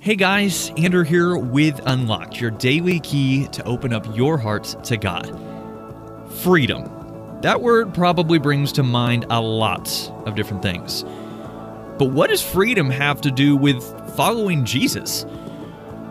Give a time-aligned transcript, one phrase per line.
[0.00, 4.96] Hey guys, Andrew here with Unlocked, your daily key to open up your heart to
[4.96, 5.40] God.
[6.42, 6.90] Freedom.
[7.40, 11.04] That word probably brings to mind a lot of different things.
[11.98, 13.82] But what does freedom have to do with
[14.14, 15.24] following Jesus?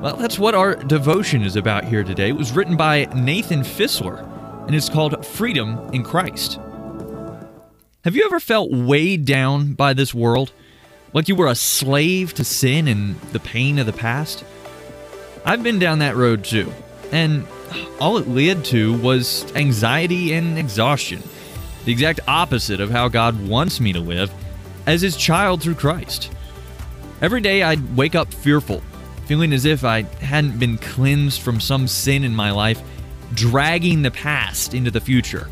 [0.01, 2.29] Well, that's what our devotion is about here today.
[2.29, 4.27] It was written by Nathan Fissler,
[4.65, 6.59] and it's called Freedom in Christ.
[8.03, 10.51] Have you ever felt weighed down by this world?
[11.13, 14.43] Like you were a slave to sin and the pain of the past?
[15.45, 16.73] I've been down that road too,
[17.11, 17.45] and
[17.99, 21.21] all it led to was anxiety and exhaustion.
[21.85, 24.31] The exact opposite of how God wants me to live
[24.87, 26.31] as His child through Christ.
[27.21, 28.81] Every day I'd wake up fearful,
[29.27, 32.81] feeling as if I hadn't been cleansed from some sin in my life,
[33.35, 35.47] dragging the past into the future.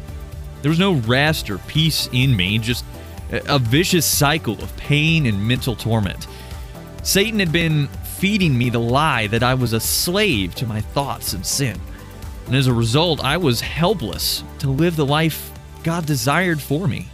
[0.64, 2.84] There was no rest or peace in me, just
[3.32, 6.28] a vicious cycle of pain and mental torment.
[7.04, 11.34] Satan had been feeding me the lie that I was a slave to my thoughts
[11.34, 11.80] and sin.
[12.46, 15.52] And as a result, I was helpless to live the life
[15.84, 17.08] God desired for me.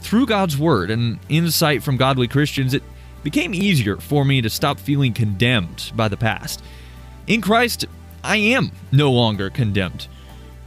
[0.00, 2.82] Through God's Word and insight from godly Christians, it
[3.22, 6.62] became easier for me to stop feeling condemned by the past.
[7.26, 7.86] In Christ,
[8.22, 10.08] I am no longer condemned.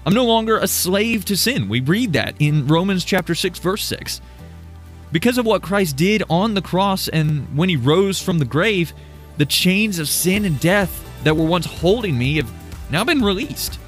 [0.05, 1.67] I'm no longer a slave to sin.
[1.67, 4.21] We read that in Romans chapter 6 verse 6.
[5.11, 8.93] Because of what Christ did on the cross and when he rose from the grave,
[9.37, 12.51] the chains of sin and death that were once holding me have
[12.91, 13.79] now been released.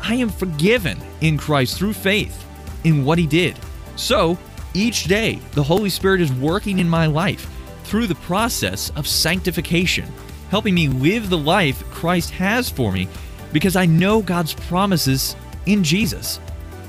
[0.00, 2.44] I am forgiven in Christ through faith
[2.84, 3.58] in what he did.
[3.96, 4.38] So,
[4.74, 7.50] each day, the Holy Spirit is working in my life
[7.84, 10.12] through the process of sanctification,
[10.50, 13.08] helping me live the life Christ has for me
[13.52, 16.40] because I know God's promises in Jesus.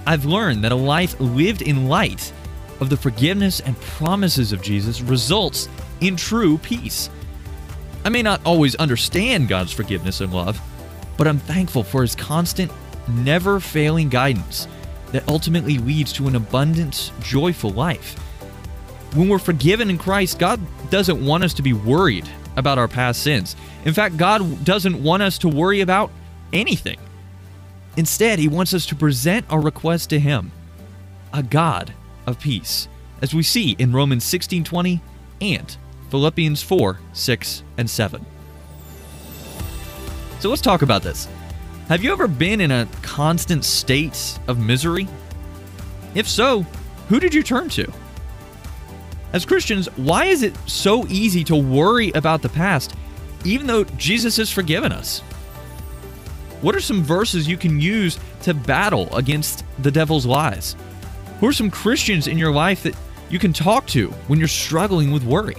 [0.05, 2.33] I've learned that a life lived in light
[2.79, 5.69] of the forgiveness and promises of Jesus results
[6.01, 7.09] in true peace.
[8.05, 10.59] I may not always understand God's forgiveness and love,
[11.17, 12.71] but I'm thankful for His constant,
[13.07, 14.67] never failing guidance
[15.11, 18.17] that ultimately leads to an abundant, joyful life.
[19.15, 23.23] When we're forgiven in Christ, God doesn't want us to be worried about our past
[23.23, 23.55] sins.
[23.85, 26.11] In fact, God doesn't want us to worry about
[26.53, 26.97] anything.
[27.97, 30.51] Instead, he wants us to present our request to him,
[31.33, 31.93] a God
[32.25, 32.87] of peace,
[33.21, 35.01] as we see in Romans 16:20
[35.41, 35.75] and
[36.09, 38.25] Philippians 4, 6, and 7.
[40.39, 41.27] So let's talk about this.
[41.87, 45.07] Have you ever been in a constant state of misery?
[46.15, 46.65] If so,
[47.09, 47.91] who did you turn to?
[49.33, 52.95] As Christians, why is it so easy to worry about the past,
[53.43, 55.21] even though Jesus has forgiven us?
[56.61, 60.75] What are some verses you can use to battle against the devil's lies?
[61.39, 62.95] Who are some Christians in your life that
[63.29, 65.55] you can talk to when you're struggling with worry?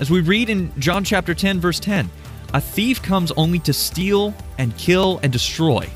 [0.00, 2.10] As we read in John chapter 10 verse 10,
[2.52, 5.88] a thief comes only to steal and kill and destroy.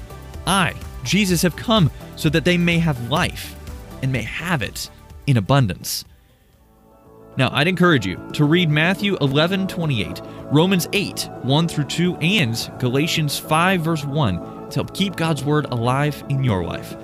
[0.46, 3.54] I, Jesus, have come so that they may have life
[4.02, 4.88] and may have it
[5.26, 6.04] in abundance.
[7.36, 10.22] Now, I'd encourage you to read Matthew 11 28,
[10.54, 15.64] Romans 8 1 through 2, and Galatians 5 verse 1 to help keep God's Word
[15.72, 16.94] alive in your life.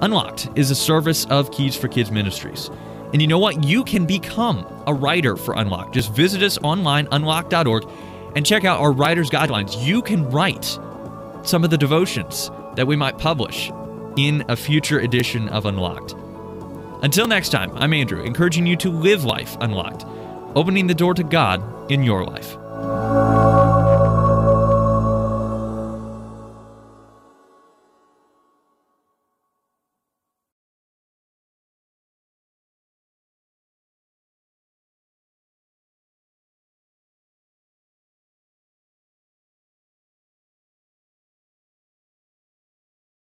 [0.00, 2.70] Unlocked is a service of Keys for Kids Ministries.
[3.12, 3.62] And you know what?
[3.62, 5.92] You can become a writer for Unlocked.
[5.92, 7.84] Just visit us online, unlocked.org,
[8.34, 9.84] and check out our writer's guidelines.
[9.84, 10.78] You can write
[11.42, 13.70] some of the devotions that we might publish
[14.16, 16.14] in a future edition of Unlocked.
[17.02, 20.06] Until next time, I'm Andrew, encouraging you to live life unlocked,
[20.56, 22.56] opening the door to God in your life.